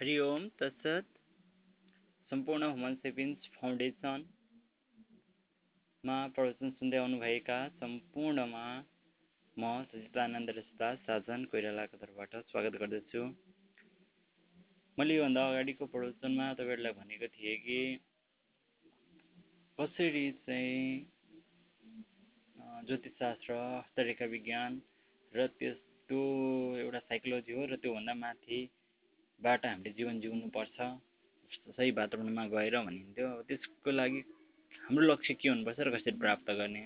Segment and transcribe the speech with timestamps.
[0.00, 1.08] हरि ओम तत्सत।
[2.30, 4.14] सम्पूर्ण ह्युमन सेभिन्स फाउन्डेसनमा
[6.36, 8.62] प्रवचन सुन्दै आउनुभएका सम्पूर्णमा
[9.56, 13.26] म सचितानन्द रसदास साजन कोइरालाको तर्फबाट स्वागत गर्दछु।
[14.98, 17.78] मैले योभन्दा अगाडिको प्रवचनमा तपाईँहरूलाई भनेको थिएँ कि
[19.78, 20.82] कसरी चाहिँ
[22.88, 24.82] ज्योतिषशास्त्र हस्तरेखा विज्ञान
[25.32, 25.78] र त्यस
[26.08, 26.26] त्यो
[26.80, 28.20] एउटा साइकोलोजी हो र त्योभन्दा
[29.40, 30.76] माथिबाट हामीले जीवन जिउनुपर्छ
[31.72, 34.20] सही वातावरणमा गएर भनिन्थ्यो त्यसको लागि
[34.84, 36.82] हाम्रो लक्ष्य के हुनुपर्छ र कसरी प्राप्त गर्ने?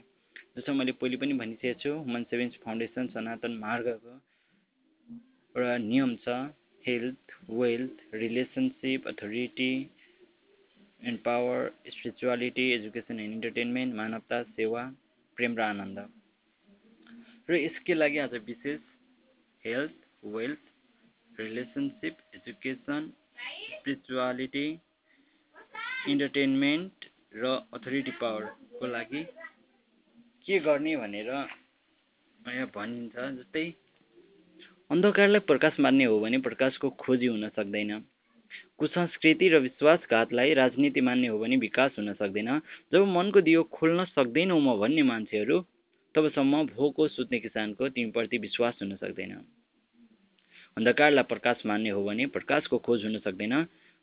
[0.54, 4.14] जस्तो मैले पहिले पनि भनिसकेको छु ह्युमन सेभिङ्स फाउन्डेसन सनातन मार्गको
[5.54, 6.28] एउटा नियम छ
[6.84, 9.72] health wealth relationship authority
[11.02, 11.58] and power
[11.90, 14.84] spirituality education and entertainment मानवता सेवा
[15.36, 15.98] प्रेम र आनन्द।
[17.50, 18.80] र यसकै लागि आज विशेष
[19.64, 19.98] health
[20.36, 20.73] wealth
[21.40, 23.10] relationship education
[23.70, 24.66] spirituality
[26.08, 29.22] entertainment र अथोरिटी पावरको लागि
[30.46, 33.64] के गर्ने भनेर यहाँ भनिन्छ जस्तै
[34.90, 37.92] अन्धकारलाई प्रकाश मार्ने हो भने प्रकाशको खोजी हुन सक्दैन।
[38.78, 42.50] कुसंस्कृति र विश्वासघातलाई राजनीति मान्ने हो भने विकास हुन सक्दैन।
[42.92, 45.58] जब मनको दियो खोल्न सक्दैनौ म भन्ने मान्छेहरू
[46.14, 49.32] तबसम्म भोको सुत्ने किसानको तिमीप्रति विश्वास हुन सक्दैन।
[50.76, 53.54] अन्धकारलाई प्रकाश मान्ने हो भने प्रकाशको खोज हुन सक्दैन।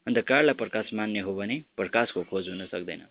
[0.08, 3.02] अन्धकारलाई प्रकाश मान्ने हो भने प्रकाशको खोज हुन सक्दैन।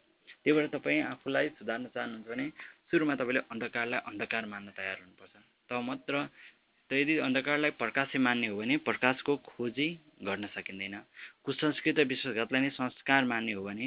[0.42, 2.46] त्यही भएर तपाईँ आफूलाई सुधार्न चाहनुहुन्छ भने
[2.90, 5.34] सुरुमा तपाईँले अन्धकारलाई अन्धकार मान्न तयार हुनुपर्छ।
[5.68, 6.14] तब मात्र
[6.90, 9.88] त यदि अन्धकारलाई प्रकाशै मान्ने हो भने प्रकाशको खोजी
[10.24, 10.96] गर्न सकिँदैन।
[11.44, 13.86] कुसंस्कृत र विश्वघातलाई नै संस्कार मान्ने हो भने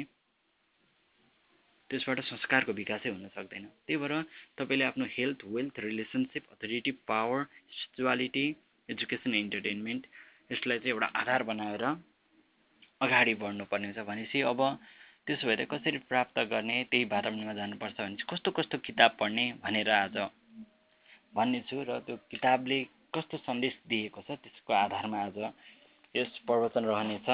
[1.90, 4.14] त्यसबाट संस्कारको विकासै हुन सक्दैन। त्यही भएर
[4.56, 7.44] तपाईँले आफ्नो health wealth relationship authority power
[7.74, 8.46] spirituality
[8.88, 10.06] education entertainment
[10.50, 11.84] यसलाई चाहिँ एउटा आधार बनाएर
[13.00, 14.60] अगाडि बढ्नुपर्ने हुन्छ भनेपछि अब
[15.26, 19.90] त्यसो भए कसरी प्राप्त गर्ने त्यही वातावरणमा जानुपर्छ भने चाहिँ कस्तो कस्तो किताब पढ्ने भनेर
[19.92, 20.16] आज
[21.34, 22.78] भन्नेछु र त्यो किताबले
[23.14, 25.38] कस्तो सन्देश दिएको छ त्यसको आधारमा आज
[26.14, 27.28] यस प्रवचन रहनेछ।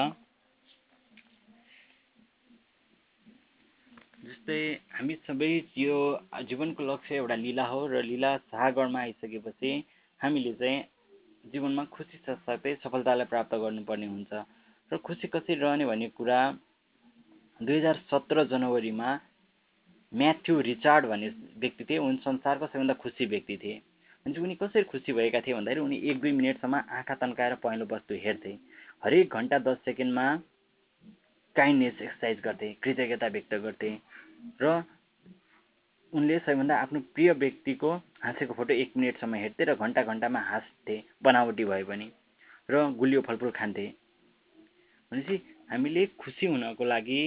[4.23, 4.61] जस्तै
[4.93, 5.97] हामी सबै यो
[6.45, 9.71] जीवनको लक्ष्य एउटा लिला हो र लिला सागरमा आइसकेपछि
[10.19, 10.83] हामीले चाहिँ
[11.45, 14.31] जीवनमा खुसी साथसाथै सफलतालाई प्राप्त गर्नुपर्ने हुन्छ।
[14.91, 16.39] र खुसी कसरी रहने भन्ने कुरा
[17.59, 19.09] दुई हजार सत्र जनवरीमा
[20.11, 23.81] म्याथ्यु रिचार्ड भन्ने व्यक्ति थिए। उनी संसारको सबैभन्दा खुसी व्यक्ति थिए।
[24.25, 28.15] अनि उनी कसरी खुसी भएका थिए भन्दाखेरि उनी एक दुई मिनटसम्म आँखा तन्काएर पहेँलो वस्तु
[28.21, 28.53] हेर्थे।
[29.03, 30.25] हरेक घन्टा दस सेकेन्डमा
[31.55, 33.91] काइन्डनेस एक्सर्साइज गर्थे कृतज्ञता व्यक्त गर्थे।
[34.61, 34.83] र
[36.13, 37.89] उनले सबैभन्दा आफ्नो प्रिय व्यक्तिको
[38.23, 42.07] हाँसेको फोटो एक मिनटसम्म हेर्थे र घन्टा घन्टामा हाँस्थे बनावटी भए पनि
[42.69, 43.87] र गुलियो फलफुल खान्थे।
[45.11, 45.35] भनेपछि
[45.71, 47.21] हामीले खुसी हुनको लागि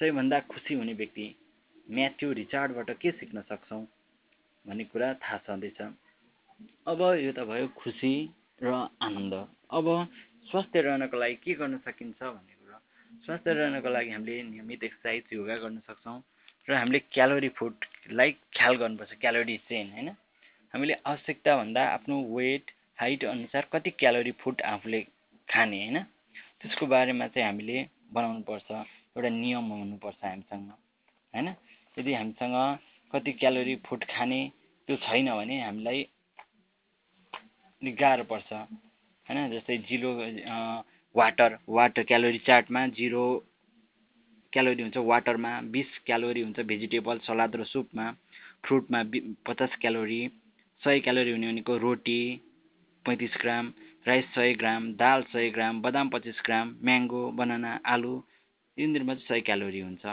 [0.00, 1.26] सबैभन्दा खुसी हुने व्यक्ति
[1.88, 3.82] म्याथ्यु रिचार्डबाट के सिक्न सक्छौँ
[4.64, 5.80] भन्ने कुरा थाहा छँदैछ।
[6.86, 8.12] अब यो त भयो खुसी
[8.62, 8.68] र
[9.00, 9.34] आनन्द।
[9.72, 9.86] अब
[10.50, 12.78] स्वास्थ्य रहनको लागि के गर्न सकिन्छ भन्ने कुरा।
[13.24, 16.20] स्वास्थ्य रहनको लागि हामीले नियमित एक्सर्साइज योगा गर्न सक्छौँ।
[16.68, 20.08] र हामीले क्यालोरी फुडलाई ख्याल गर्नुपर्छ क्यालोरी चेन होइन?
[20.74, 25.00] हामीले आवश्यकताभन्दा आफ्नो वेट हाइट अनुसार कति क्यालोरी फुड आफूले
[25.48, 25.98] खाने होइन?
[26.60, 30.70] त्यसको बारेमा चाहिँ हामीले बनाउनुपर्छ एउटा नियम हुनुपर्छ हामीसँग
[31.34, 31.48] होइन?
[31.96, 32.56] यदि हामीसँग
[33.12, 34.40] कति क्यालोरी फुड खाने
[34.88, 36.06] त्यो छैन भने हामीलाई
[37.82, 39.38] गाह्रो पर्छ होइन?
[39.50, 40.10] जस्तै जिरो
[41.14, 43.24] वाटर वाटर क्यालोरी चार्टमा जिरो
[44.52, 48.10] क्यालोरी हुन्छ वाटरमा बिस क्यालोरी हुन्छ भेजिटेबल सलाद र सुपमा
[48.64, 49.02] फ्रुटमा
[49.46, 50.20] पचास क्यालोरी
[50.82, 52.20] सय क्यालोरी हुने भनेको रोटी
[53.04, 53.72] पैँतिस ग्राम
[54.06, 58.14] राइस सय ग्राम दाल सय ग्राम बदाम पच्चिस ग्राम म्याङ्गो बनाना आलु
[58.76, 60.04] यिनीहरूमा चाहिँ सय क्यालोरी हुन्छ।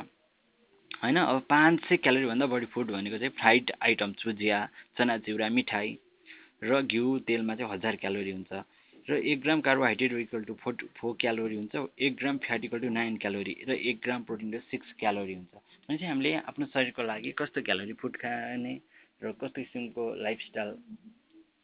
[1.02, 1.18] होइन?
[1.18, 4.60] अब पाँच सय क्यालोरीभन्दा बढी फुड भनेको चाहिँ फ्राइड आइटम भुजिया
[4.98, 5.98] चना चिउरा मिठाई
[6.64, 8.52] र घिउ तेलमा चाहिँ हजार क्यालोरी हुन्छ।
[9.10, 12.90] र एक gram carbohydrate equal to four four calorie हुन्छ। एक gram fat equal to
[12.90, 15.54] nine calorie र एक gram protein to six calorie हुन्छ।
[15.90, 18.74] भने चाहिँ हामीले आफ्नो शरीरको लागि कस्तो क्यालोरी फुड खाने
[19.24, 20.70] र कस्तो किसिमको लाइफस्टाइल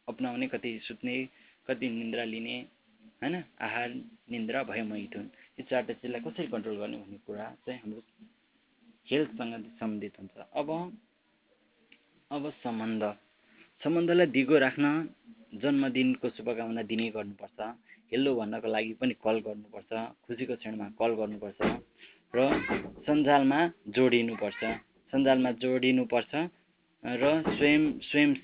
[0.08, 1.14] अप्नाउने कति सुत्ने
[1.68, 2.56] कति निन्द्रा लिने
[3.22, 3.34] होइन?
[3.60, 3.88] आहार
[4.30, 8.02] निन्द्रा भयो मैथुन यो चारवटा चिजलाई कसरी कन्ट्रोल गर्ने भन्ने कुरा चाहिँ हाम्रो
[9.06, 10.68] हेल्थसँग सम्बन्धित हुन्छ। अब
[12.30, 13.02] अब सम्बन्ध।
[13.82, 14.84] सम्बन्धलाई दिगो राख्न
[15.52, 17.60] जन्मदिनको शुभकामना दिने गर्नुपर्छ।
[18.12, 19.92] हेलो भन्नको लागि पनि कल गर्नुपर्छ।
[20.26, 21.60] खुसीको क्षणमा कल गर्नुपर्छ
[22.34, 22.38] र
[23.06, 23.60] सञ्जालमा
[23.96, 24.60] जोडिनुपर्छ।
[25.12, 26.32] सञ्जालमा जोडिनुपर्छ
[27.02, 27.24] र
[27.56, 28.34] स्वयं स्वयं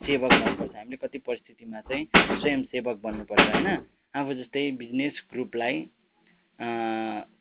[0.00, 2.04] सेवक बन्नुपर्छ। हामीले कति परिस्थितिमा चाहिँ
[2.40, 3.68] स्वयं सेवक बन्नुपर्छ होइन?
[4.14, 5.74] आफू जस्तै बिजनेस ग्रुपलाई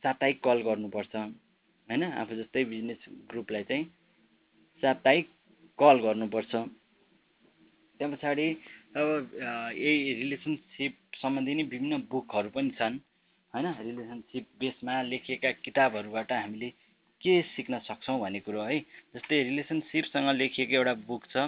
[0.03, 2.03] साप्ताहिक कल गर्नुपर्छ होइन?
[2.03, 3.83] आफू जस्तै बिजनेस ग्रुपलाई चाहिँ
[4.83, 5.25] साप्ताहिक
[5.79, 8.47] कल गर्नुपर्छ। त्यहाँ पछाडि
[8.93, 9.31] अब
[9.75, 12.95] यही रिलेसनसिप सम्बन्धी नै विभिन्न बुकहरू पनि छन्
[13.53, 13.67] होइन?
[13.81, 16.69] रिलेसनसिप बेसमा लेखिएका किताबहरूबाट हामीले
[17.21, 18.79] के सिक्न सक्छौँ भन्ने कुरो है?
[19.15, 21.45] जस्तै रिलेसनसिपसँग लेखिएको एउटा बुक छ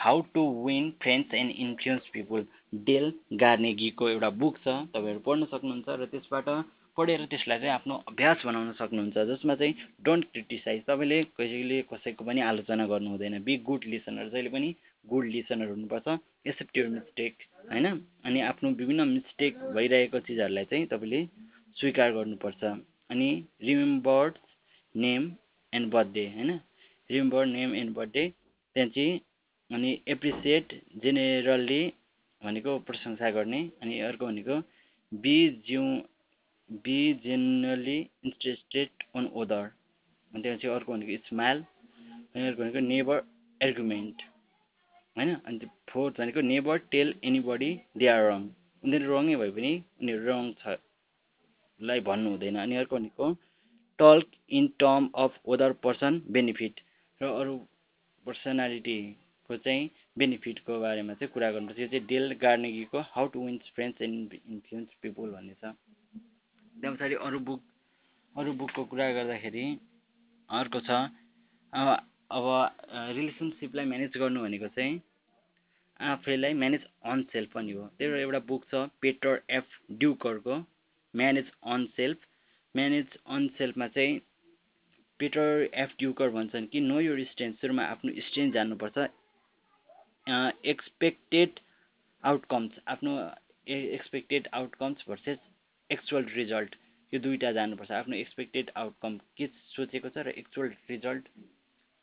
[0.00, 2.46] how to win friends and influence people
[2.84, 6.48] Dale गार्नेगीको एउटा बुक छ तपाईँहरू पढ्न सक्नुहुन्छ र त्यसबाट
[6.98, 9.74] पढेर त्यसलाई चाहिँ आफ्नो अभ्यास बनाउन सक्नुहुन्छ जसमा चाहिँ
[10.04, 14.74] डोन्ट क्रिटिसाइज तपाईँले कहिले कसैको पनि आलोचना गर्नु हुँदैन। बी गुड लिसनर जहिले पनि
[15.04, 16.08] गुड लिसनर हुनुपर्छ।
[16.46, 17.34] एक्सेप्ट युर मिस्टेक
[17.70, 17.86] होइन?
[18.24, 21.20] अनि आफ्नो विभिन्न मिस्टेक भइरहेको चिजहरूलाई चाहिँ तपाईँले
[21.76, 22.64] स्वीकार गर्नुपर्छ।
[23.10, 23.30] अनि
[23.62, 24.34] रिमेम्बर
[24.94, 25.30] नेम
[25.72, 26.50] एन्ड बर्थडे होइन?
[27.10, 28.28] रिमेम्बर नेम एन्ड बर्थडे
[28.76, 29.20] त्यहाँ चाहिँ
[29.70, 31.82] अनि एप्रिसिएट जेनेरल्ली
[32.42, 34.62] भनेको प्रशंसा गर्ने अनि अर्को भनेको
[35.12, 35.36] बी
[35.66, 35.82] जिउ
[36.70, 39.64] be generally interested on other
[40.32, 41.64] अनि त्यहाँपछि अर्को भनेको स्माइल
[42.34, 43.22] अनि अर्को भनेको नेबर
[43.60, 44.22] एर्गुमेन्ट
[45.16, 45.34] होइन?
[45.34, 47.14] अनि फोर्थ भनेको never tell
[47.48, 48.42] anybody they are wrong
[48.82, 49.72] उनीहरू रङै भए पनि
[50.02, 50.76] उनीहरू रङ छ
[51.80, 53.32] लाई भन्नु हुँदैन। अनि अर्को भनेको
[53.98, 54.26] talk
[54.58, 56.80] in term of other person benefit
[57.20, 57.56] र अरू
[58.26, 64.02] पर्सनालिटीको चाहिँ बेनिफिटको बारेमा चाहिँ कुरा गर्नुपर्छ। यो चाहिँ Dale गार्नेगीको how to wins friends
[64.02, 65.74] and influence people भन्ने छ।
[66.80, 67.62] त्यहाँ पछाडि अरू बुक
[68.34, 69.64] अरू बुकको कुरा गर्दाखेरि
[70.48, 70.90] अर्को छ
[72.30, 72.46] अब
[73.16, 75.00] रिलेसनसिपलाई म्यानेज गर्नु भनेको चाहिँ
[76.00, 80.56] आफैलाई म्यानेज अन सेल्फ पनि हो। त्यही भएर एउटा बुक छ Peter F ड्युकरको
[81.14, 82.18] manage on self
[82.74, 84.18] manage on सेल्फमा चाहिँ
[85.20, 88.98] पेटर एफ ड्युकर भन्छन् कि नो यो स्ट्रेन्थ सुरुमा आफ्नो स्ट्रेन्थ जान्नुपर्छ।
[90.66, 91.60] एक्सपेक्टेड
[92.24, 93.12] आउटकम्स आफ्नो
[93.66, 95.38] expected outcomes versus
[95.90, 96.74] actual result
[97.12, 101.28] यो दुइटा जानुपर्छ। आफ्नो एक्सपेक्टेड आउटकम के सोचेको छ र एक्चुअल रिजल्ट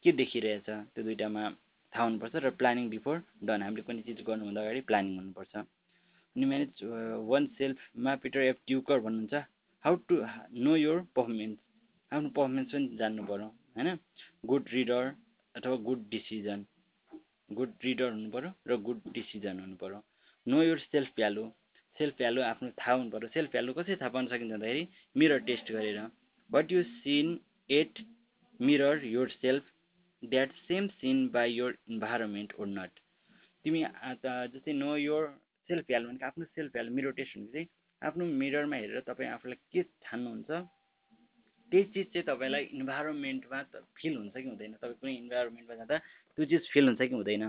[0.06, 1.44] के देखिरहेछ त्यो दुइटामा
[1.94, 6.84] थाहा हुनुपर्छ र प्लानिङ बिफोर डन हामीले कुनै चिज गर्नुभन्दा अगाडि प्लानिङ हुनुपर्छ। अनि म्यानेज
[7.30, 9.44] वान सेल्फमा पिटर एफ ट्युकर भन्नुहुन्छ
[9.84, 10.16] how to
[10.68, 11.60] know your performance
[12.12, 13.90] आफ्नो पर्फर्मेन्स पनि जान्नु पऱ्यो होइन?
[14.46, 15.12] गुड रिडर
[15.56, 16.66] अथवा गुड डिसिजन
[17.50, 20.02] गुड रिडर हुनु पऱ्यो र गुड डिसिजन हुनु पऱ्यो
[20.48, 21.46] know yourself value
[22.00, 25.71] self value आफ्नो थाहा हुनु पऱ्यो सेल्फ भ्यालु कसरी थाहा पाउन सकिन्छ भन्दाखेरि मिरर टेस्ट
[25.71, 26.00] गरेर।
[26.50, 27.39] What you seen
[27.69, 28.03] at
[28.59, 29.06] mirror
[29.38, 29.63] yourself
[30.24, 33.00] that same seen by your environment or not
[33.65, 33.83] तिमी
[34.53, 35.27] जस्तै नो योर
[35.69, 37.68] सेल्फ भ्यालु भनेको आफ्नो सेल्फ भ्यालु मिरर टेस्ट भनेको चाहिँ
[38.01, 40.50] आफ्नो मिररमा हेरेर तपाईँ आफूलाई के ठान्नुहुन्छ
[41.71, 43.62] त्यही चिज चाहिँ तपाईँलाई इन्भाइरोमेन्टमा
[43.98, 45.98] फिल हुन्छ कि हुँदैन तपाईँ कुनै इन्भाइरोमेन्टमा जाँदा
[46.38, 47.44] त्यो चिज फिल हुन्छ कि हुँदैन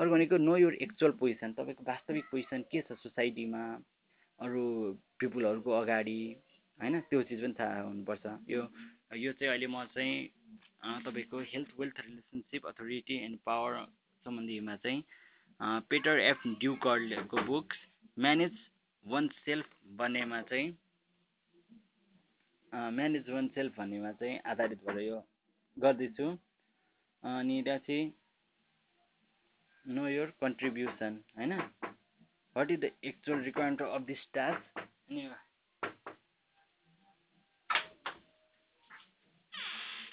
[0.00, 3.62] अर्को भनेको नो योर एक्चुअल पोजिसन तपाईँको वास्तविक पोजिसन के छ सोसाइटीमा
[4.38, 4.64] अरू
[5.20, 6.20] पिपुलहरूको अगाडि
[6.78, 7.00] होइन?
[7.08, 8.62] त्यो चिज पनि थाहा हुनुपर्छ। यो
[9.20, 10.14] यो चाहिँ अहिले म चाहिँ
[11.04, 13.72] तपाईँको health wealth relationship authority and power
[14.24, 15.02] सम्बन्धीमा चाहिँ
[15.90, 17.74] पेटर एफ ड्युकरको बुक
[18.16, 18.54] म्यानेज
[19.04, 19.66] वान सेल्फ
[19.98, 20.68] भन्नेमा चाहिँ
[22.96, 25.20] म्यानेज वान सेल्फ भन्नेमा चाहिँ आधारित भएर यो
[25.76, 26.30] गर्दैछु।
[27.22, 28.08] अनि त्यहाँ चाहिँ
[29.86, 31.52] नो योर कन्ट्रिब्युसन होइन?
[32.56, 35.28] What is the actual requirement of this task अनि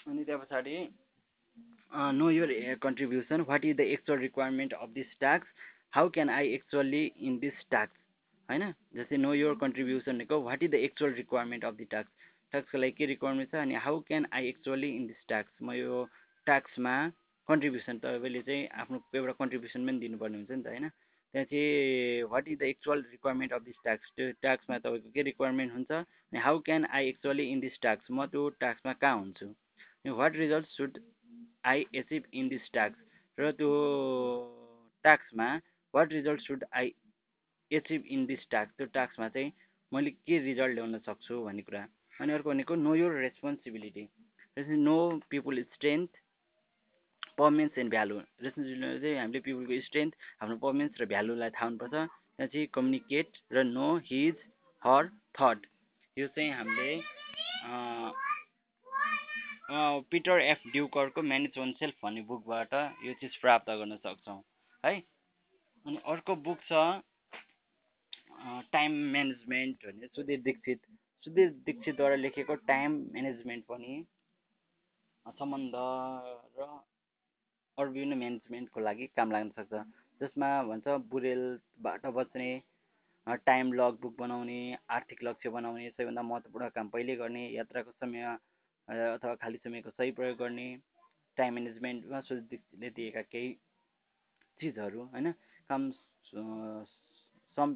[0.08, 0.78] अनि त्यहाँ पछाडि?
[1.92, 5.46] Know your contribution what is the actual requirement of this task
[5.96, 7.94] how can I actually in this task
[8.50, 8.72] होइन?
[8.96, 12.10] जस्तै नो योर कन्ट्रिब्युसन भनेको what is the actual requirement of the task
[12.54, 13.56] टास्कको लागि के requirement छ?
[13.56, 16.08] अनि how can I actually in this task म यो
[16.48, 16.96] टास्कमा
[17.50, 20.89] contribution तपाईँले चाहिँ आफ्नो एउटा कन्ट्रिब्युसन पनि दिनुपर्ने हुन्छ नि त होइन?
[21.34, 25.74] त्यहाँ चाहिँ what is the actual requirement of this task त्यो टास्कमा तपाईँको के रिक्वायरमेन्ट
[25.74, 25.92] हुन्छ?
[25.92, 29.48] अनि how can I actually in this task म त्यो टास्कमा कहाँ हुन्छु?
[30.20, 31.00] What result should
[31.66, 33.72] I achieve in this task र त्यो
[35.06, 35.48] टास्कमा
[35.94, 36.94] what result should I
[37.72, 39.51] achieve in this task त्यो टास्कमा चाहिँ
[39.92, 41.88] मैले के रिजल्ट ल्याउन सक्छु भन्ने कुरा।
[42.22, 44.08] अनि अर्को भनेको know your responsibility
[44.58, 44.98] know
[45.30, 46.10] people strength
[47.38, 50.13] performance and value responsibility चाहिँ हामीले पिपुलको स्ट्रेन्थ
[50.44, 54.36] आफ्नो पर्फर्मेन्स र भ्यालुलाई थाहा हुनुपर्छ त्यहाँ चाहिँ कम्युनिकेट र नो हिज
[54.84, 55.67] हर थट
[56.17, 56.89] यो चाहिँ हामीले
[60.12, 62.74] पिटर एफ ड्युकरको म्यानेज वान सेल्फ भन्ने बुकबाट
[63.06, 64.41] यो चिज प्राप्त गर्न सक्छौँ
[64.84, 64.96] है?
[65.86, 66.74] अनि अर्को बुक छ
[68.74, 70.79] टाइम म्यानेजमेन्ट भन्ने सुधीर दीक्षित।
[71.27, 74.03] सुधीर दीक्षितद्वारा लेखेको टाइम म्यानेजमेन्ट पनि
[75.25, 75.74] सम्बन्ध
[76.60, 76.67] र
[77.78, 79.82] अरू विभिन्न म्यानेजमेन्टको लागि काम लाग्न सक्छ।
[80.22, 82.50] जसमा भन्छ बुरेलबाट बच्ने
[83.46, 84.58] टाइम लग बुक बनाउने
[84.90, 88.24] आर्थिक लक्ष्य बनाउने सबैभन्दा महत्त्वपूर्ण काम पहिले गर्ने यात्राको समय
[88.88, 90.68] अथवा खाली समयको सही प्रयोग गर्ने
[91.38, 93.54] टाइम म्यानेजमेन्टमा सुदिले दिएका केही
[94.60, 95.32] चिजहरू होइन?
[95.70, 95.92] काम
[97.58, 97.76] सम्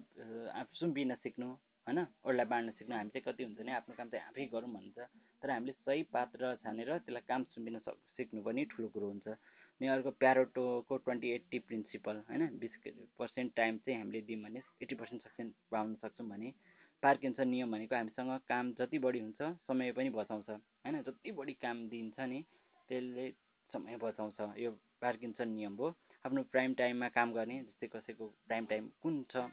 [0.82, 1.48] सुम्पिन सिक्नु
[1.86, 2.00] होइन?
[2.26, 4.98] अरूलाई बाँड्न सिक्नु हामी चाहिँ कति हुन्छ भने आफ्नो काम चाहिँ आफै गरौँ भन्छ।
[5.42, 9.28] तर हामीले सही पात्र छानेर त्यसलाई काम सुम्पिन सक् सिक्नु पनि ठुलो कुरो हुन्छ।
[9.82, 12.42] अनि अर्को प्यारोटोको ट्वेन्टी एट्टी प्रिन्सिपल होइन?
[12.62, 12.72] बिस
[13.20, 16.54] पर्सेन्ट टाइम चाहिँ हामीले दियौँ भने एट्टी पर्सेन्ट सक्सेस पाउन सक्छौँ भने
[17.04, 21.02] पार्किन्सन नियम भनेको हामीसँग काम जति बढी हुन्छ समय पनि बचाउँछ होइन?
[21.02, 22.44] जति बढी काम दिन्छ नि
[22.90, 23.30] त्यसले
[23.74, 24.72] समय बचाउँछ। यो
[25.02, 25.90] पार्किन्सन नियम हो।
[26.26, 29.50] आफ्नो प्राइम टाइममा काम गर्ने जस्तै कसैको टाइम टाइम कुन छ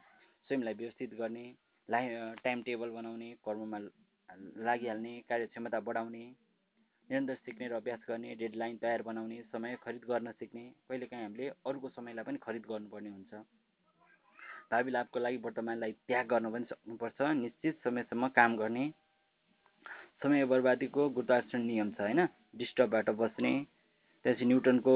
[0.51, 1.47] स्वयंलाई व्यवस्थित गर्ने
[1.89, 2.05] लाइ
[2.45, 3.79] टाइम टेबल बनाउने कर्ममा
[4.61, 6.25] लागिहाल्ने कार्यक्षमता बढाउने
[7.11, 11.89] निरन्तर सिक्ने र अभ्यास गर्ने डेडलाइन तयार बनाउने समय खरिद गर्न सिक्ने कहिलेकाहीँ हामीले अरूको
[11.89, 13.33] समयलाई पनि खरिद गर्नुपर्ने हुन्छ।
[14.71, 18.85] भावी लाभको लागि वर्तमानलाई त्याग गर्न पनि सक्नुपर्छ निश्चित समयसम्म काम गर्ने।
[20.23, 22.21] समय बर्बादीको गुरुत्वाकर्षण नियम छ होइन?
[22.57, 23.53] डिस्टर्बबाट बस्ने
[24.25, 24.95] त्यसपछि न्युटनको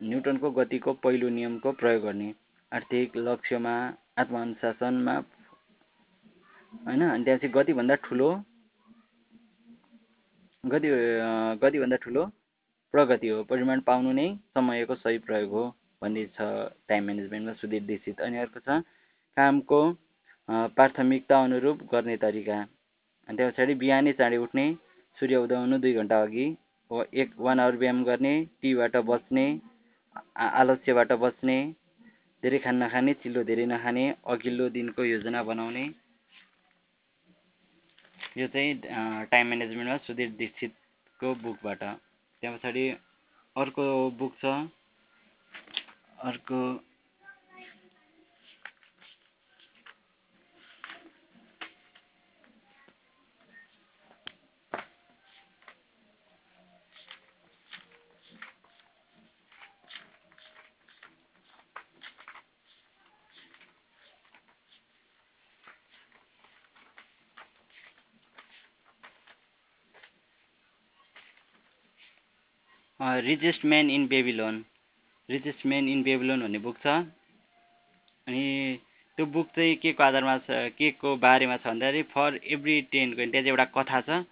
[0.00, 2.28] न्युटनको गतिको पहिलो नियमको प्रयोग गर्ने।
[2.72, 3.74] आर्थिक लक्ष्यमा
[4.18, 5.16] आत्मअनुशासनमा
[6.84, 7.02] होइन?
[7.08, 8.28] अनि त्यहाँपछि गतिभन्दा ठुलो
[10.66, 10.88] गति
[11.62, 12.24] गतिभन्दा ठुलो
[12.94, 15.64] प्रगति हो। परिमाण पाउनु नै समयको सही प्रयोग हो
[16.02, 16.46] भन्ने छ
[16.88, 18.82] टाइम म्यानेजमेन्टमा सुधीर दीक्षित अनि अर्को छ
[19.36, 19.80] कामको
[20.76, 22.58] प्राथमिकता अनुरूप गर्ने तरिका।
[23.28, 24.66] अनि त्यो पछाडि बिहानै चाँडै उठ्ने
[25.18, 26.46] सूर्य उदाउनु दुई घन्टा अघि
[27.22, 29.46] एक वान आवर व्यायाम गर्ने टीबाट बस्ने
[30.62, 31.56] आलस्यबाट बस्ने
[32.42, 34.04] धेरै खाना नखाने चिल्लो धेरै नखाने
[34.34, 35.84] अघिल्लो दिनको योजना बनाउने
[38.36, 38.72] यो चाहिँ
[39.30, 42.84] टाइम म्यानेजमेन्टमा सुधीर दीक्षितको बुकबाट त्यहाँ पछाडि
[43.56, 44.44] अर्को बुक छ।
[46.22, 46.58] अर्को
[73.20, 74.64] richest man in Babylon
[75.28, 76.86] richest man in Babylon भन्ने बुक छ।
[78.26, 78.44] अनि
[79.18, 83.14] त्यो बुक चाहिँ के को आधारमा छ के को बारेमा छ भन्दाखेरि फर एभ्री टेन
[83.14, 84.24] कोइन त्यहाँ चाहिँ एउटा कथा छ।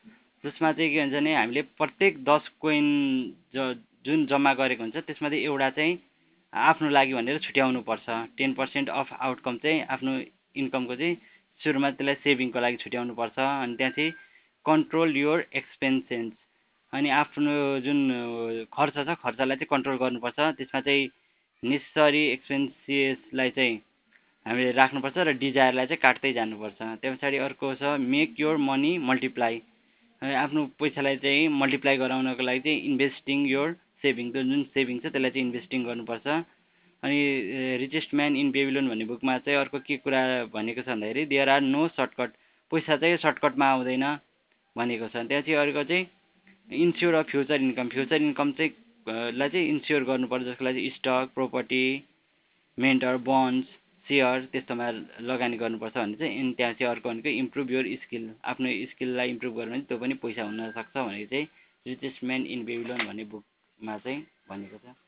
[0.45, 2.87] जसमा चाहिँ के हुन्छ भने हामीले प्रत्येक दस कोइन
[3.57, 3.75] ज
[4.05, 5.99] जुन जम्मा गरेको हुन्छ त्यसमा चाहिँ एउटा चाहिँ
[6.53, 8.07] आफ्नो लागि भनेर छुट्याउनु पर्छ
[8.39, 10.13] टेन पर्सेन्ट अफ आउटकम चाहिँ आफ्नो
[10.61, 11.17] इन्कमको चाहिँ
[11.61, 14.13] सुरुमा त्यसलाई सेभिङको लागि छुट्याउनु पर्छ अनि त्यहाँ चाहिँ
[14.67, 16.33] कन्ट्रोल योर एक्सपेन्सेन्स
[16.95, 17.53] अनि आफ्नो
[17.85, 17.99] जुन
[18.73, 21.11] खर्च छ खर्चलाई चाहिँ कन्ट्रोल गर्नुपर्छ। त्यसमा चाहिँ
[21.63, 23.77] नेसेसरी एक्सपेन्सिसलाई चाहिँ
[24.47, 29.63] हामीले राख्नुपर्छ र डिजायरलाई चाहिँ काट्दै जानुपर्छ। त्यो पछाडि अर्को छ मेक योर मनी मल्टिप्लाई
[30.23, 33.73] आफ्नो पैसालाई चाहिँ मल्टिप्लाई गराउनको लागि चाहिँ इन्भेस्टिङ योर
[34.03, 36.27] सेभिङ त्यो जुन सेभिङ छ त्यसलाई चाहिँ इन्भेस्टिङ गर्नुपर्छ।
[37.03, 37.19] अनि
[37.81, 40.23] रिचेस्ट म्यान इन बेबिलोन भन्ने बुकमा चाहिँ अर्को के कुरा
[40.55, 42.31] भनेको छ भन्दाखेरि देयर आर नो सर्टकट
[42.73, 44.05] पैसा चाहिँ सर्टकटमा आउँदैन
[44.77, 46.07] भनेको छ। त्यहाँ चाहिँ अर्को चाहिँ
[46.69, 51.85] insure of future income future income चाहिँ लाई चाहिँ इन्स्योर गर्नुपर्छ जसको लागि stock property
[52.79, 53.69] mentor bonds
[54.07, 54.91] share त्यस्तोमा
[55.21, 59.71] लगानी गर्नुपर्छ भने चाहिँ त्यहाँ चाहिँ अर्को भनेको इम्प्रुभ योर स्किल आफ्नो स्किललाई इम्प्रुभ गर्यो
[59.71, 61.47] भने त्यो पनि पैसा हुनसक्छ भनेको चाहिँ
[61.87, 65.04] रिचेस्ट म्यान इन बेबिलोन भन्ने बुकमा चाहिँ भनेको छ।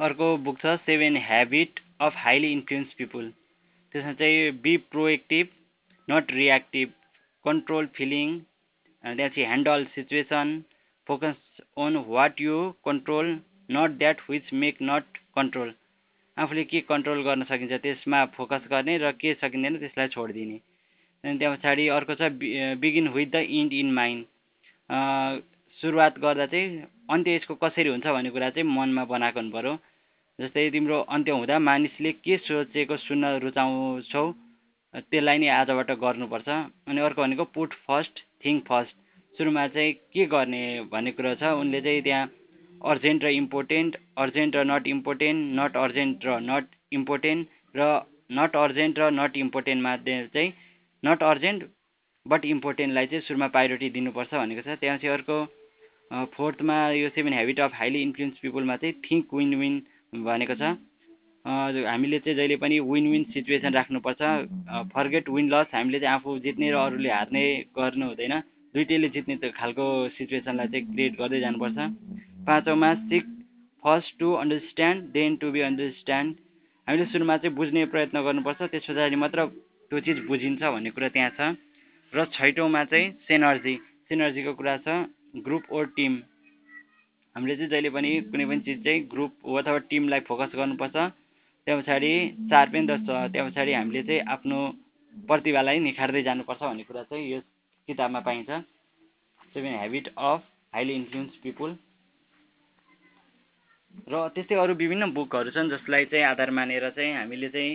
[0.00, 3.28] अर्को बुक छ seven habit of highly influence people
[3.94, 5.48] त्यसमा चाहिँ be proactive
[6.08, 6.92] not reactive
[7.44, 8.38] control feeling
[9.04, 10.52] त्यहाँपछि handle situation
[11.06, 13.28] focus on what you control
[13.70, 15.74] not that which make not control
[16.36, 20.58] आफूले के कन्ट्रोल गर्न सकिन्छ त्यसमा फोकस गर्ने र के सकिँदैन त्यसलाई छोडिदिने।
[21.24, 22.32] अनि त्यहाँ पछाडि अर्को छ
[22.80, 25.42] begin with the end in mind
[25.78, 29.78] सुरुवात गर्दा चाहिँ अन्त्य यसको कसरी हुन्छ भन्ने कुरा चाहिँ मनमा बनाएको हुनु पऱ्यो
[30.40, 34.22] जस्तै तिम्रो अन्त्य हुँदा मानिसले के सोचेको सुन्न रुचाउँछौ
[34.94, 36.48] त्यसलाई नै आजबाट गर्नुपर्छ।
[36.88, 38.94] अनि अर्को भनेको पुट फर्स्ट थिङ्क फर्स्ट
[39.38, 42.30] सुरुमा चाहिँ के गर्ने भन्ने कुरो छ उनले चाहिँ त्यहाँ
[42.92, 47.90] अर्जेन्ट र इम्पोर्टेन्ट अर्जेन्ट र नट इम्पोर्टेन्ट नट अर्जेन्ट र नट इम्पोर्टेन्ट र
[48.40, 50.52] नट अर्जेन्ट र नट इम्पोर्टेन्टमा चाहिँ
[51.02, 51.70] नट अर्जेन्ट
[52.26, 55.38] बट इम्पोर्टेन्टलाई चाहिँ सुरुमा प्रायोरिटी दिनुपर्छ भनेको छ। त्यहाँ चाहिँ अर्को
[56.34, 59.80] फोर्थमा यो seven habit of highly influence पिपुलमा चाहिँ थिङ्क विन विन
[60.12, 60.76] भनेको छ।
[61.44, 64.20] हामीले चाहिँ जहिले पनि विन विन सिचुएसन राख्नुपर्छ
[64.90, 67.44] फर्गेट विन लस हामीले चाहिँ आफू जित्ने र अरूले हार्ने
[67.78, 68.34] गर्नु हुँदैन।
[68.74, 69.86] दुइटैले जित्ने खालको
[70.18, 71.78] सिचुएसनलाई चाहिँ क्रिएट गर्दै जानुपर्छ।
[72.46, 73.24] पाँचौँमा seek
[73.82, 76.30] first to understand then to be understand
[76.86, 79.46] हामीले सुरुमा चाहिँ बुझ्ने प्रयत्न गर्नुपर्छ। त्यस पछाडि मात्र
[79.90, 81.56] त्यो चिज बुझिन्छ भन्ने कुरा त्यहाँ छ।
[82.12, 83.74] र छैटौँमा चाहिँ सेनर्जी
[84.10, 84.88] सेनर्जीको कुरा छ
[85.40, 86.12] ग्रुप ओर टिम
[87.36, 90.96] हामीले चाहिँ जहिले पनि कुनै पनि चिज चाहिँ ग्रुप अथवा टिमलाई फोकस गर्नुपर्छ।
[91.66, 92.12] त्यहाँ पछाडि
[92.50, 94.58] चार पनि दस त्यहाँ पछाडि हामीले चाहिँ आफ्नो
[95.14, 97.44] प्रतिभालाई निखार्दै जानुपर्छ भन्ने कुरा चाहिँ यस
[97.88, 98.50] किताबमा पाइन्छ।
[99.54, 100.40] Seven habit of
[100.74, 101.70] highly influence people
[104.10, 107.72] र त्यस्तै अरू विभिन्न बुकहरू छन् जसलाई चाहिँ आधार मानेर चाहिँ हामीले चाहिँ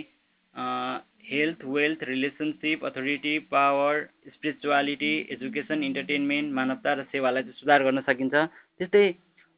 [1.26, 3.94] health wealth relationship authority power
[4.32, 8.34] spirituality education entertainment मानवता र सेवालाई चाहिँ सुधार गर्न सकिन्छ।
[8.78, 9.04] त्यस्तै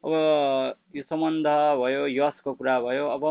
[0.03, 0.11] अब
[0.95, 1.47] यो सम्बन्ध
[1.79, 3.23] भयो यशको कुरा भयो अब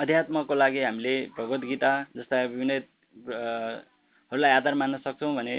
[0.00, 2.72] अध्यात्मको लागि हामीले भगवद् गीता जस्ता विभिन्न
[4.32, 5.56] हरूलाई आधार मान्न सक्छौँ भने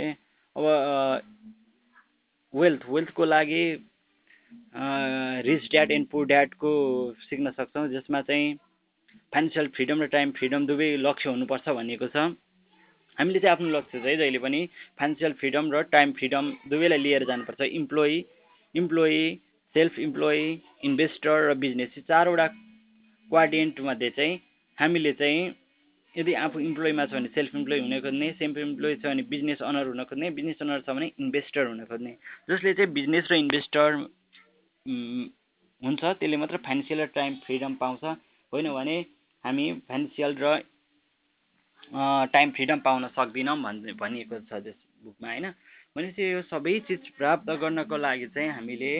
[0.55, 0.65] अब
[2.53, 3.65] वेल्थ वेल्थको लागि
[5.47, 6.71] रिच ड्याड एन्ड पुर ड्याडको
[7.27, 8.55] सिक्न सक्छौँ जसमा चाहिँ
[9.33, 12.17] फाइनेन्सियल फ्रिडम र टाइम फ्रिडम दुवै लक्ष्य हुनुपर्छ भनिएको छ।
[13.17, 14.65] हामीले चाहिँ आफ्नो लक्ष्य चाहिँ जहिले पनि
[14.99, 18.13] फाइनेन्सियल फ्रिडम र टाइम फ्रिडम दुवैलाई लिएर जानुपर्छ। Employee
[18.75, 19.17] employee
[19.75, 20.39] self employee
[20.85, 24.39] investor र बिजनेस चारवटा क्वाड्रेन्टमध्ये चाहिँ
[24.77, 25.53] हामीले चाहिँ
[26.15, 29.87] यदि आफू इम्प्लोइमा छ भने सेल्फ इम्प्लोइ हुन खोज्ने सेल्फ इम्प्लोइ छ भने बिजनेस अनर
[29.87, 32.11] हुन खोज्ने बिजनेस अनर छ भने इन्भेस्टर हुन खोज्ने।
[32.49, 33.87] जसले चाहिँ बिजनेस र इन्भेस्टर
[35.81, 38.03] हुन्छ त्यसले मात्र फाइनेन्सियल र टाइम फ्रिडम पाउँछ।
[38.53, 38.95] होइन भने
[39.43, 40.55] हामी फाइनेन्सियल र
[42.33, 45.45] टाइम फ्रिडम पाउन सक्दैनौँ भन् भनिएको छ त्यस बुकमा होइन?
[45.95, 48.91] भनेपछि यो सबै चिज प्राप्त गर्नको लागि चाहिँ हामीले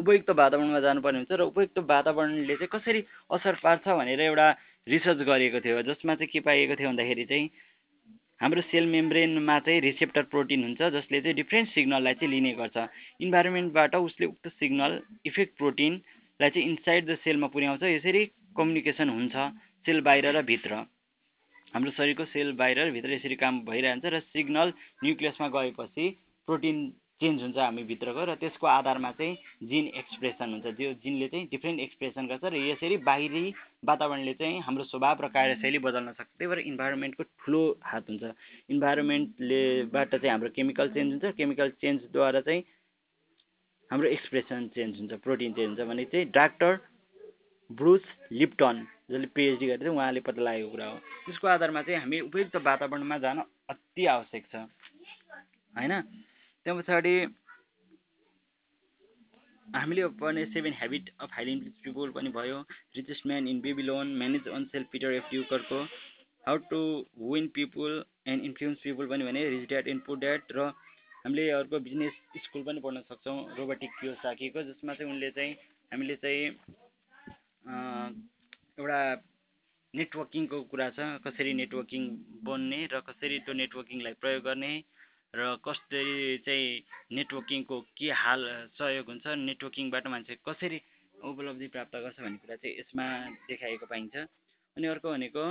[0.00, 3.00] उपयुक्त वातावरणमा जानुपर्ने हुन्छ र उपयुक्त वातावरणले चाहिँ कसरी
[3.36, 4.46] असर पार्छ भनेर एउटा
[4.86, 7.50] रिसर्च गरिएको थियो। जसमा चाहिँ के पाइएको थियो भन्दाखेरि चाहिँ
[8.40, 12.76] हाम्रो सेल मेम्ब्रेनमा चाहिँ रिसेप्टर प्रोटिन हुन्छ जसले चाहिँ डिफ्रेन्ट सिग्नललाई चाहिँ लिने गर्छ।
[13.20, 18.24] इन्भाइरोमेन्टबाट उसले उक्त सिग्नल इफेक्ट प्रोटिनलाई चाहिँ इन्साइड द सेलमा पुर्याउँछ। यसरी
[18.56, 19.34] कम्युनिकेसन हुन्छ
[19.84, 20.72] सेल बाहिर र भित्र।
[21.74, 24.72] हाम्रो शरीरको सेल बाहिर भित्र यसरी काम भइरहन्छ र सिग्नल
[25.04, 26.04] न्युक्लियसमा गएपछि
[26.48, 26.78] प्रोटिन
[27.20, 29.34] चेन्ज हुन्छ हामी भित्रको र त्यसको आधारमा चाहिँ
[29.70, 33.44] जिन एक्सप्रेसन हुन्छ। त्यो जिनले चाहिँ डिफ्रेन्ट एक्सप्रेसन गर्छ र यसरी बाहिरी
[33.84, 38.22] वातावरणले चाहिँ हाम्रो स्वभाव र कार्यशैली बदल्न सक्छ। त्यही भएर इन्भाइरोमेन्टको ठुलो हात हुन्छ।
[38.70, 42.62] इन्भाइरोमेन्टलेबाट चाहिँ हाम्रो केमिकल चेन्ज हुन्छ। केमिकल चेन्जद्वारा चाहिँ
[43.90, 46.78] हाम्रो एक्सप्रेसन चेन्ज हुन्छ प्रोटिन चेन्ज हुन्छ भने चाहिँ डाक्टर
[47.70, 52.56] ब्रुस लिप्टन जसले पिएचडी गरेको उहाँले पत्ता लागेको कुरा हो त्यसको आधारमा चाहिँ हामी उपयुक्त
[52.56, 53.38] वातावरणमा जान
[53.68, 54.54] अति आवश्यक छ।
[55.74, 55.92] होइन?
[56.66, 57.14] त्यहाँ पछाडि
[59.66, 62.58] हामीले पढ्ने seven habit of highly people पनि भयो।
[62.96, 65.80] Richest man in Babylon manage on self Peter F युकरको
[66.44, 66.80] how to
[67.32, 70.72] win people and influence people पनि भने rich dad and poor dad र
[71.24, 72.12] हामीले अर्को बिजनेस
[72.44, 73.90] स्कुल पनि पढ्न सक्छौँ रोबोटिक
[74.22, 75.52] साकेको जसमा चाहिँ उनले चाहिँ
[75.92, 76.44] हामीले चाहिँ
[78.78, 79.00] एउटा
[79.94, 82.02] नेटवर्किङको कुरा छ कसरी नेटवर्किङ
[82.46, 84.70] बन्ने र कसरी त्यो नेटवर्किङलाई प्रयोग गर्ने
[85.34, 86.70] र कसरी चाहिँ
[87.18, 88.42] नेटवर्किङको के हाल
[88.78, 90.80] सहयोग हुन्छ नेटवर्किङबाट मान्छे कसरी
[91.30, 93.06] उपलब्धि प्राप्त गर्छ भन्ने कुरा चाहिँ यसमा
[93.46, 94.14] देखाएको पाइन्छ।
[94.76, 95.44] अनि अर्को भनेको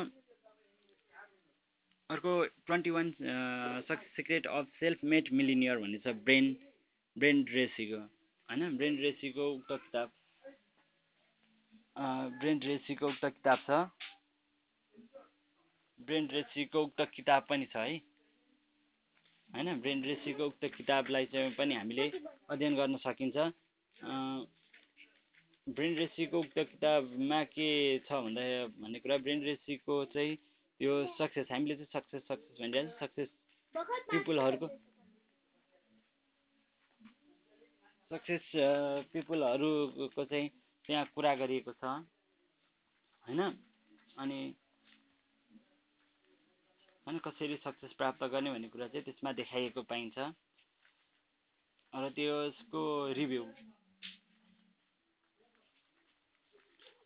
[2.10, 2.32] अर्को
[2.68, 3.08] twenty one
[4.18, 6.46] secret of self made millionaire भन्ने छ ब्रेन
[7.16, 8.02] ब्रेन रेसीको
[8.50, 8.62] होइन?
[8.78, 10.12] ब्रेन रेसीको उक्त किताब।
[11.96, 13.70] ब्रेन रेसीको उक्त किताब छ।
[16.00, 17.98] ब्रेन रेसीको उक्त किताब पनि छ है।
[19.50, 22.08] होइन ब्रेन रेसीको उक्त किताबलाई चाहिँ पनि हामीले
[22.50, 23.38] अध्ययन गर्न सकिन्छ।
[25.68, 28.42] ब्रेन रेसीको उक्त किताबमा के छ भन्दा
[28.82, 30.38] भन्ने कुरा ब्रेन रेसीको चाहिँ
[30.80, 33.30] यो सक्सेस हामीले चाहिँ सक्सेस सक्सेस भनिरहेको सक्सेस
[34.12, 34.68] पिपुलहरूको
[38.12, 38.52] सक्सेस
[39.14, 40.50] पिपुलहरूको चाहिँ
[40.86, 43.42] त्यहाँ कुरा गरिएको छ होइन?
[44.18, 44.40] अनि
[47.08, 50.18] अनि कसरी सक्सेस प्राप्त गर्ने भन्ने कुरा चाहिँ त्यसमा देखाइएको पाइन्छ।
[51.94, 52.82] र त्यसको
[53.14, 53.44] रिभ्यू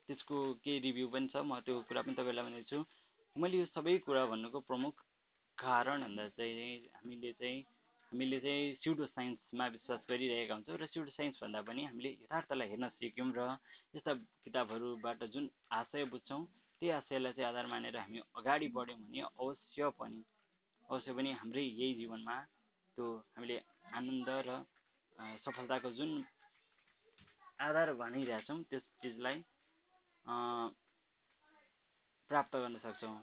[0.08, 2.80] त्यसको केही रिभ्यू पनि छ म त्यो कुरा पनि तपाईँलाई भनेको
[3.36, 4.96] मैले यो सबै कुरा भन्नुको प्रमुख
[5.58, 7.60] कारण भन्दा चाहिँ हामीले चाहिँ
[8.12, 12.88] हामीले चाहिँ स्युडो साइन्समा विश्वास गरिरहेका हुन्छौँ र स्युडो साइन्स भन्दा पनि हामीले यथार्थलाई हेर्न
[12.96, 13.39] सिक्यौँ र
[13.96, 16.41] यस्ता किताबहरूबाट जुन आशय बुझ्छौँ
[16.82, 20.24] त्यही आशयलाई चाहिँ आधार मानेर हामी अगाडि बढ्यौँ भने अवश्य पनि
[20.89, 22.36] अवश्य पनि हाम्रै यही जीवनमा
[22.98, 23.58] त्यो हामीले
[23.91, 24.50] आनन्द र
[25.43, 26.12] सफलताको जुन
[27.60, 29.38] आधार भनिरहेछौँ त्यस चिजलाई
[32.30, 33.17] प्राप्त गर्न सक्छौँ।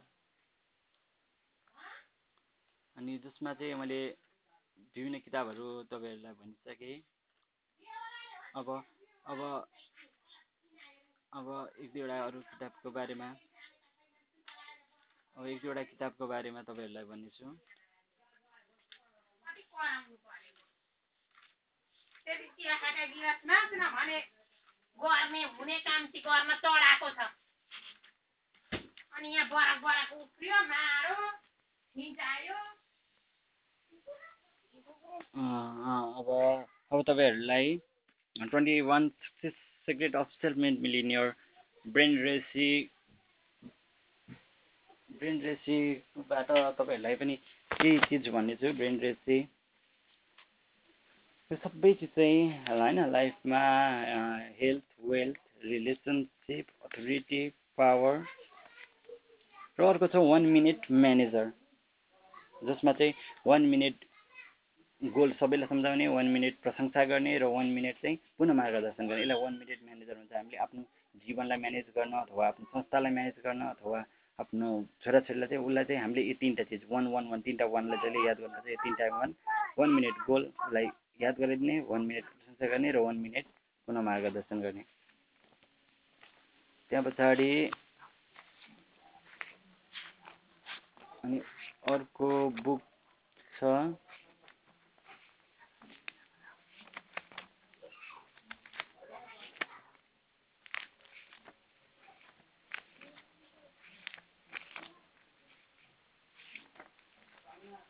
[2.97, 4.01] अनि जसमा चाहिँ मैले
[4.79, 6.97] विभिन्न किताबहरू तपाईँहरूलाई भनिसकेँ।
[8.55, 8.69] अब
[9.27, 9.41] अब
[11.33, 11.47] अब
[11.83, 13.29] एक दुईवटा अरू किताबको बारेमा।
[15.37, 17.49] अब एक दुईवटा किताबको बारेमा तपाईँहरूलाई भन्नेछु।
[25.65, 27.21] गर्ने काम गर्न चढाएको छ
[29.17, 31.17] अनि यहाँ बराक बराक उफ्रियो मारो
[31.97, 32.59] हिँचायो
[35.15, 36.29] अब
[36.93, 37.77] अब तपाईँहरूलाई
[38.37, 39.09] twenty one
[39.45, 41.33] secret of self made millionaire
[41.85, 42.69] Brian Tracy
[45.11, 47.37] Brian रेसीबाट तपाईँहरूलाई पनि
[47.71, 49.39] केही चिज भन्ने छु ब्रेन रेसी।
[51.51, 53.61] यो सबै चिज चाहिँ होइन लाइफमा
[54.61, 57.43] health wealth relationship authority
[57.79, 58.25] power.
[59.79, 61.53] र अर्को छ वान मिनट म्यानेजर
[62.65, 63.15] जसमा चाहिँ
[63.47, 64.05] वान मिनट
[65.05, 69.43] गोल सबैलाई सम्झाउने वान मिनट प्रशंसा गर्ने र वान मिनट चाहिँ पुनः मार्गदर्शन गर्ने। यसलाई
[69.43, 70.83] वान मिनट म्यानेजर भन्छ हामीले आफ्नो
[71.27, 73.99] जीवनलाई म्यानेज गर्न अथवा आफ्नो संस्थालाई म्यानेज गर्न अथवा
[74.39, 74.69] आफ्नो
[75.05, 78.39] छोराछोरीलाई चाहिँ उसलाई चाहिँ हामीले यो तिनवटा चिज वान वान वान तिनवटा वानलाई जहिले याद
[78.41, 79.35] गर्नुपर्छ यो तिनवटा वान
[79.79, 80.87] वान मिनट गोललाई
[81.21, 83.45] याद गराइदिने वान मिनट प्रशंसा गर्ने र वान मिनट
[83.89, 84.85] पुनः मार्गदर्शन गर्ने।
[86.91, 87.51] त्यहाँ पछाडि
[91.25, 91.39] अनि
[91.93, 92.31] अर्को
[92.65, 92.81] बुक
[93.55, 93.65] छ।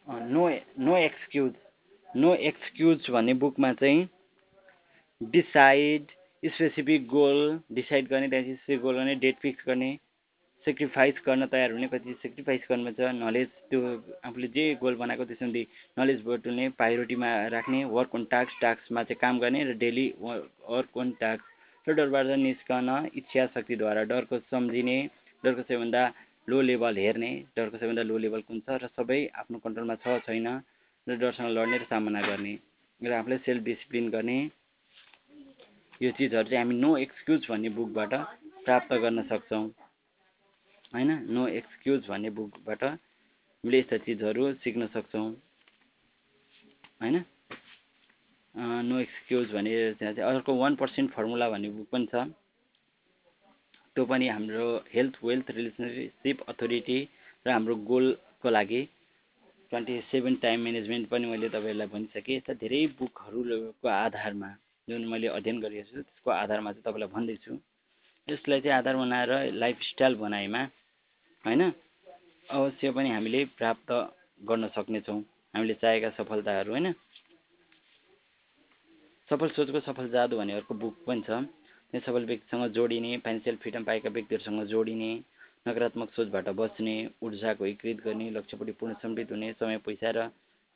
[0.07, 1.53] No no excuse
[2.09, 4.09] no excuse भन्ने बुकमा चाहिँ
[5.21, 6.11] डिसाइड
[6.43, 9.97] स्पेसिफिक गोल डिसाइड गर्ने त्यहाँपछि स्पेसिफिक गोल गर्ने डेट फिक्स गर्ने
[10.67, 13.81] सेक्रिफाइस गर्न तयार हुने कति सेक्रिफाइस गर्नुपर्छ नलेज त्यो
[14.25, 15.65] आफूले जे गोल बनाएको त्यसमा
[15.99, 21.11] नलेज बटुल्ने प्रायोरिटीमा राख्ने वर्क अन टास्क टास्कमा चाहिँ काम गर्ने र डेली वर्क अन
[21.21, 24.99] टास्क र डरबाट निस्कन इच्छा शक्तिद्वारा डरको सम्झिने
[25.45, 26.03] डरको सबैभन्दा
[26.49, 30.49] लो लेभल हेर्ने डरको सबैभन्दा लो लेभल कुन छ र सबै आफ्नो कन्ट्रोलमा छ छैन
[31.07, 32.55] र डरसँग लड्ने र सामना गर्ने
[33.01, 34.39] र आफूलाई सेल्फ डिसिप्लिन गर्ने
[36.01, 38.13] यो चिजहरू चाहिँ हामी नो एक्सक्युज भन्ने बुकबाट
[38.65, 39.65] प्राप्त गर्न सक्छौँ।
[40.93, 41.11] होइन?
[41.31, 45.29] नो एक्सक्युज भन्ने बुकबाट हामीले यस्ता चिजहरू सिक्न सक्छौँ।
[47.01, 47.17] होइन?
[48.85, 52.15] नो एक्सक्युज भने त्यहाँ चाहिँ अर्को वान पर्सेन्ट फर्मुला भन्ने बुक पनि छ।
[53.97, 56.99] त्यो पनि हाम्रो हेल्थ वेल्थ रिलेसनसिप अथोरिटी
[57.47, 58.83] र हाम्रो गोलको लागि
[59.73, 64.51] ट्वेन्टी सेभेन टाइम म्यानेजमेन्ट पनि मैले तपाईँहरूलाई भनिसकेँ। यस्ता धेरै बुकहरूको आधारमा
[64.89, 67.53] जुन मैले अध्ययन गरेको छु त्यसको आधारमा चाहिँ तपाईँलाई भन्दैछु।
[68.29, 70.63] यसलाई चाहिँ आधार बनाएर लाइफस्टाइल बनाएमा
[71.45, 71.63] होइन?
[72.49, 73.89] अवश्य पनि हामीले प्राप्त
[74.41, 75.21] गर्न सक्नेछौँ।
[75.55, 76.93] हामीले चाहेका सफलताहरू होइन?
[79.29, 81.47] सफल सोचको सफल जादु भन्ने अर्को बुक पनि छ।
[82.01, 85.13] सफल व्यक्तिसँग जोडिने फाइनेन्सियल फ्रिडम पाएका व्यक्तिहरूसँग जोडिने
[85.69, 90.29] नकारात्मक सोचबाट बच्ने ऊर्जाको एकीकृत गर्ने लक्ष्यपट्टि पूर्ण समृद्ध हुने समय पैसा र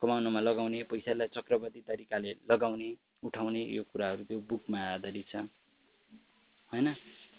[0.03, 2.91] कमाउनमा लगाउने पैसालाई चक्रवर्ती तरिकाले लगाउने
[3.25, 5.37] उठाउने यो कुराहरू त्यो बुकमा आधारित छ।
[6.73, 6.89] होइन?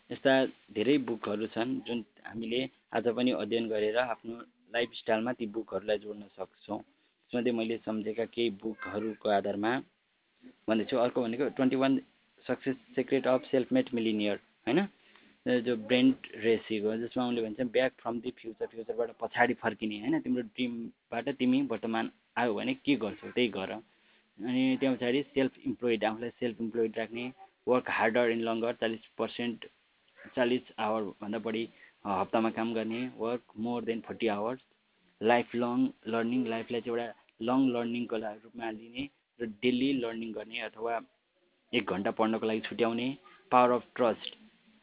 [0.10, 0.34] यस्ता
[0.76, 2.62] धेरै बुकहरू छन् जुन हामीले
[2.92, 4.36] आज पनि अध्ययन गरेर आफ्नो
[4.76, 9.72] लाइफस्टाइलमा ती बुकहरूलाई जोड्न सक्छौँ। त्यसमध्ये मैले सम्झेका केही बुकहरूको आधारमा
[10.68, 11.94] भन्दैछु। अर्को भनेको twenty one
[12.48, 14.88] success secret of self made millionaire होइन
[15.66, 20.20] जो ब्रेन्ड रेसीको जसमा उनले भन्छ ब्याक फ्रम दि फ्युचर फ्युचरबाट पछाडि फर्किने होइन?
[20.22, 23.30] तिम्रो ड्रिमबाट तिमी वर्तमान आयो भने के गर्छौ?
[23.30, 27.32] त्यही गर। अनि त्यहाँ पछाडि सेल्फ इम्प्लोइड आफूलाई सेल्फ इम्प्लोइड राख्ने
[27.68, 29.66] वर्क हार्डर इन लङ्गर चालिस पर्सेन्ट
[30.36, 31.68] चालिस आवरभन्दा बढी
[32.06, 34.62] हप्तामा काम गर्ने work more than forty hours
[35.22, 41.00] life long learning लाइफलाई चाहिँ एउटा लङ लर्निङको रूपमा लिने र डेली लर्निङ गर्ने अथवा
[41.74, 43.08] एक घन्टा पढ्नको लागि छुट्याउने
[43.52, 44.36] पावर अफ ट्रस्ट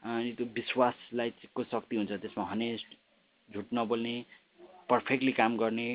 [0.03, 2.95] अनि त्यो विश्वासलाई को शक्ति हुन्छ त्यसमा हनेस्ट
[3.49, 4.15] झुट नबोल्ने
[4.89, 5.89] पर्फेक्टली काम गर्ने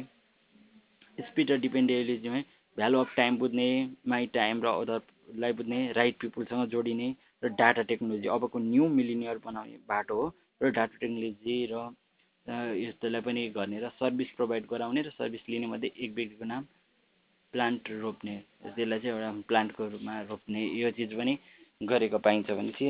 [1.18, 2.30] स्पिड र डिपेन्डेबिलिटी
[2.78, 3.70] भ्यालु अफ टाइम बुझ्ने
[4.08, 7.10] माई टाइम र अदरलाई बुझ्ने राइट पिपुलसँग जोडिने
[7.44, 10.28] र डाटा टेक्नोलोजी अबको न्यू मिलिनियर बनाउने बाटो हो
[10.62, 11.88] र डाटा टेक्नोलोजी र
[12.78, 16.66] यस्तोलाई पनि गर्ने र सर्भिस प्रोभाइड गराउने र सर्भिस लिने मध्ये एक व्यक्तिको नाम
[17.54, 21.38] प्लान्ट रोप्ने त्यसलाई चाहिँ एउटा प्लान्टको रूपमा रोप्ने यो चिज पनि
[21.82, 22.88] गरेको पाइन्छ भनेपछि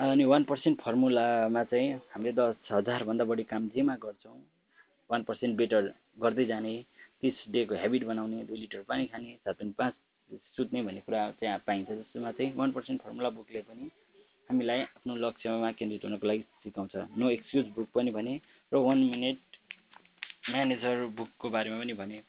[0.00, 4.38] अनि वान पर्सेन्ट फर्मुलामा चाहिँ हामीले दस हजारभन्दा बढी काम जेमा गर्छौँ।
[5.10, 5.92] वान पर्सेन्ट बेटर
[6.22, 6.72] गर्दै जाने
[7.20, 9.94] तिस डेको हेबिट बनाउने दुई लिटर पानी खाने सात पनि पाँच
[10.56, 13.90] सुत्ने भन्ने कुरा चाहिँ पाइन्छ। जसमा चाहिँ वान पर्सेन्ट फर्मुला बुकले पनि
[14.50, 18.40] हामीलाई आफ्नो लक्ष्यमा केन्द्रित हुनको लागि सिकाउँछ। नो एक्सक्युज बुक पनि भने
[18.72, 19.38] र वान मिनट
[20.50, 22.22] म्यानेजर बुकको बारेमा पनि भने।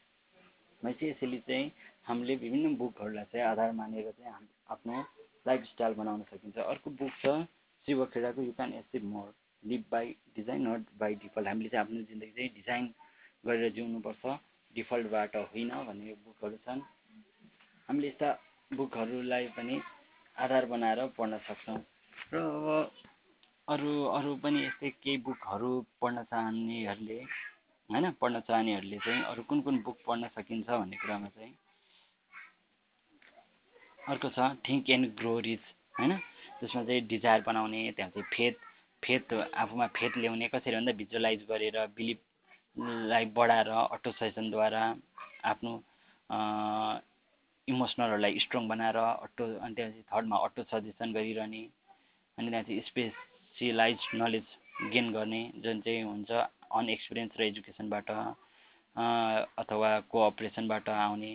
[0.83, 1.71] भनेपछि यसरी चाहिँ
[2.03, 5.05] हामीले विभिन्न बुकहरूलाई चाहिँ आधार मानेर चाहिँ हाम आफ्नो
[5.47, 7.25] लाइफस्टाइल बनाउन सकिन्छ। अर्को बुक छ
[7.87, 9.33] Shiv खेडाको you can achieve more.
[9.63, 11.47] Live by design not by default.
[11.47, 12.85] हामीले चाहिँ आफ्नो जिन्दगी चाहिँ डिजाइन
[13.45, 14.37] गरेर जिउनुपर्छ।
[14.73, 16.81] डिफल्टबाट होइन भन्ने बुकहरू छन्।
[17.89, 18.29] हामीले यस्ता
[18.71, 19.81] बुकहरूलाई पनि
[20.37, 21.79] आधार बनाएर पढ्न सक्छौँ।
[22.33, 22.91] र अब
[23.67, 27.19] अरू अरू पनि यस्तै केही बुकहरू पढ्न चाहनेहरूले
[27.91, 31.53] होइन पढ्न चाहनेहरूले चाहिँ अरू कुन कुन बुक पढ्न सकिन्छ भन्ने कुरामा चाहिँ
[33.99, 35.63] अर्को छ थिङ्क एन्ड ग्रो रिच
[35.95, 36.13] होइन?
[36.59, 38.55] त्यसमा चाहिँ डिजायर बनाउने त्यहाँ चाहिँ फेथ
[39.03, 44.83] फेथ आफूमा फेथ ल्याउने कसरी भन्दा भिजुअलाइज गरेर बिलिभलाई बढाएर अटो सजेसनद्वारा
[45.45, 45.73] आफ्नो
[47.67, 51.63] इमोसनलहरूलाई स्ट्रङ बनाएर अटो अनि त्यहाँपछि थर्डमा अटो सजेसन गरिरहने
[52.37, 54.47] अनि त्यहाँ चाहिँ स्पेसियलाइज नलेज
[54.91, 56.31] गेन गर्ने जुन चाहिँ हुन्छ
[56.73, 58.09] अनएक्सपिरियन्स र एजुकेसनबाट
[59.61, 61.33] अथवा कोअपरेसनबाट आउने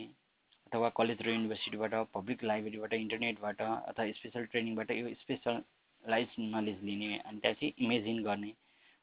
[0.67, 7.39] अथवा कलेज र युनिभर्सिटीबाट पब्लिक लाइब्रेरीबाट इन्टरनेटबाट अथवा स्पेसल ट्रेनिङबाट यो स्पेसलाइज नलेज लिने अनि
[7.41, 8.53] त्यहाँपछि इमेजिन गर्ने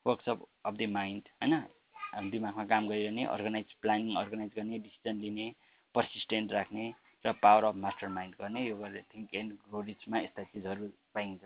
[0.06, 1.56] वर्कसप अफ द माइन्ड होइन?
[2.32, 5.48] दिमागमा काम गरिरहने अर्गनाइज प्लानिङ अर्गनाइज गर्ने डिसिजन लिने
[5.96, 6.86] पर्सिस्टेन्ट राख्ने
[7.26, 11.44] र पावर अफ मास्टर माइन्ड गर्ने यो गरेर थिङ्क एन्ड ग्रो रिचमा यस्ता चिजहरू पाइन्छ।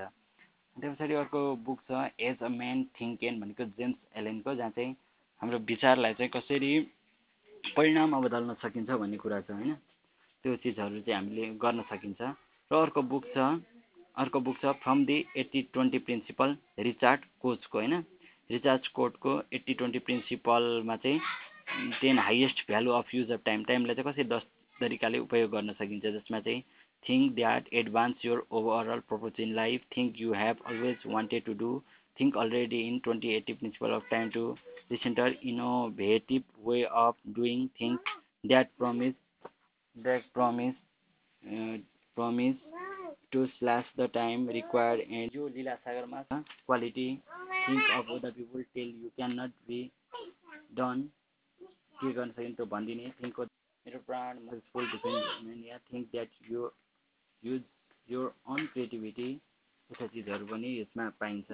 [0.77, 4.91] त्यो पछाडि अर्को बुक छ एज अ म्यान थिङ्क भनेको जेम्स एलेनको जहाँ चाहिँ
[5.41, 6.69] हाम्रो विचारलाई चाहिँ कसरी
[7.77, 9.73] परिणाममा बदल्न सकिन्छ भन्ने कुरा छ होइन?
[10.43, 13.37] त्यो चिजहरू चाहिँ हामीले गर्न सकिन्छ। र अर्को बुक छ
[14.17, 18.03] अर्को बुक छ from the eighty twenty principle Richard कोचको होइन?
[18.49, 21.19] रिचार्ज कोडको एट्टी ट्वेन्टी प्रिन्सिपलमा चाहिँ
[22.01, 24.45] ten highest value of use of time टाइमलाई चाहिँ कसरी दस
[24.79, 26.63] तरिकाले उपयोग गर्न सकिन्छ जसमा चाहिँ
[27.35, 31.71] that advance your overall purpose in life think you have always wanted to do
[32.17, 34.49] think already in twenty eighty principle of time to
[34.91, 39.15] recenter innovative way of doing think that promise
[39.95, 40.75] that promise
[41.43, 41.77] uh,
[42.17, 42.55] promise
[43.31, 45.31] to slash the time required and
[45.77, 47.07] सागरमा छ quality
[47.59, 49.79] think of the people tell you can not be
[50.75, 51.01] done
[51.97, 56.71] के गर्न सकिन्छ भनिदिने think मेरो प्राण फुल depend think that यो
[57.43, 57.63] युज
[58.07, 59.29] योर अन क्रिएटिभिटी
[59.89, 61.49] यस्ता चिजहरू पनि यसमा पाइन्छ।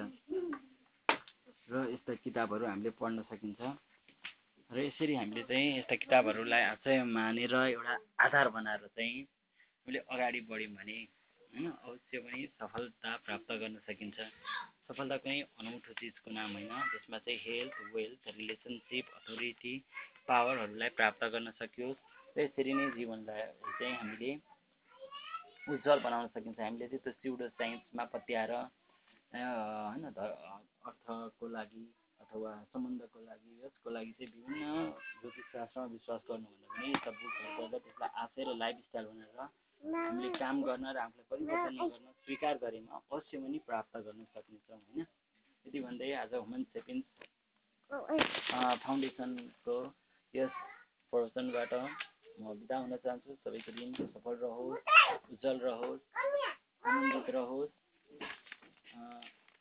[1.68, 3.60] र यस्ता किताबहरू हामीले पढ्न सकिन्छ।
[4.70, 10.72] र यसरी हामीले चाहिँ यस्ता किताबहरूलाई चाहिँ मानेर एउटा आधार बनाएर चाहिँ हामीले अगाडि बढ्यौँ
[10.72, 10.98] भने
[11.52, 14.18] होइन अवश्य पनि सफलता प्राप्त गर्न सकिन्छ।
[14.88, 19.74] सफलता कुनै अनौठो चिजको नाम होइन। त्यसमा चाहिँ हेल्थ वेल्थ रिलेसनसिप अथोरिटी
[20.28, 22.02] पावरहरूलाई प्राप्त गर्न सकियोस्।
[22.36, 23.42] र यसरी नै जीवनलाई
[23.78, 24.32] चाहिँ हामीले
[25.66, 31.84] उज्जवल बनाउन सकिन्छ हामीले चाहिँ त्यो सिउडो साइन्समा पत्याएर होइन अर्थको लागि
[32.20, 34.64] अथवा सम्बन्धको लागि यसको लागि चाहिँ विभिन्न
[35.20, 39.40] ज्योतिष शास्त्रमा विश्वास गर्नुभन्दा पनि यस्ता बुकहरू पढ्दा त्यसलाई आफै र लाइफस्टाइल बनाएर
[39.98, 45.06] हामीले काम गर्न र आफूलाई परिवर्तन गर्न स्वीकार गरेमा अवश्य पनि प्राप्त गर्न सक्नेछौँ होइन?
[45.66, 47.06] यति भन्दै आज ह्युमन सेपिन्स
[48.80, 49.76] फाउन्डेसनको
[50.34, 50.54] यस
[51.12, 51.72] प्रवचनबाट
[52.40, 54.82] म बिदा हुन चाहन्छु। सबैको दिन सफल रहोस्
[55.32, 56.02] उज्जवल रहोस्
[56.84, 57.74] आनन्दित रहोस्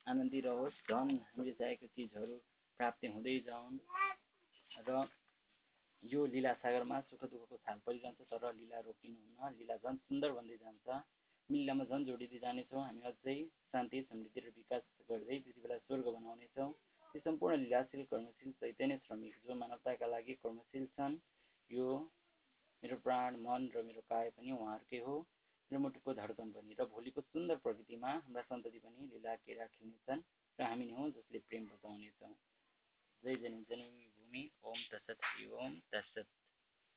[0.08, 2.36] आनन्दी रहोस्। धन हामीले चाहेको चिजहरू
[2.80, 3.78] प्राप्ति हुँदै जाउन्।
[4.88, 5.06] र
[6.04, 10.88] यो लीला सागरमा सुख दुःखको छाल परिरहन्छ तर लीला रोकिनुहुन्न लीला झन् सुन्दर भन्दै जान्छ।
[11.50, 13.38] मिल्लामा झन् जोडिँदै जानेछौँ। हामी अझै
[13.72, 16.70] शान्ति समृद्धि र विकास गर्दै पृथ्वीलाई स्वर्ग बनाउनेछौँ।
[17.14, 21.16] ती सम्पूर्ण लीलाशील कर्मशील चैतन्य श्रमिक जो मानवताका लागि कर्मशील छन्
[21.70, 21.88] यो
[22.84, 25.16] मेरो प्राण मन र मेरो काय पनि उहाँहरूकै हो।
[25.72, 30.24] मेरो मुटुको धडकन पनि र भोलिको सुन्दर प्रकृतिमा हाम्रा सन्तति पनि लीला केरा खेल्नेछन्
[30.60, 32.34] र हामी नै हौँ जसले प्रेम बताउनेछौँ
[33.24, 36.28] जय जननी जन्मभूमि ओम तत्सत हरि ओम तत्सत।